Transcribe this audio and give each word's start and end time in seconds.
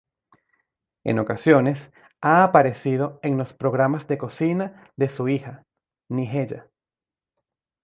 En 1.03 1.19
ocasiones, 1.19 1.93
ha 2.21 2.43
aparecido 2.43 3.19
en 3.21 3.37
los 3.37 3.53
programas 3.53 4.07
de 4.07 4.17
cocina 4.17 4.91
de 4.95 5.07
su 5.09 5.27
hija, 5.29 5.63
Nigella. 6.09 6.71